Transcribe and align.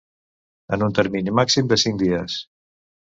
En 0.77 0.85
un 0.87 0.95
termini 0.99 1.35
màxim 1.41 1.69
de 1.73 1.81
cinc 1.83 2.03
dies. 2.05 2.39